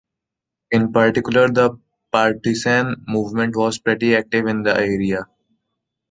[0.71, 1.77] In particular, the
[2.11, 5.27] partisan movement was pretty active in the area.